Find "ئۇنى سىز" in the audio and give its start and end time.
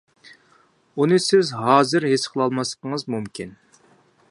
1.03-1.51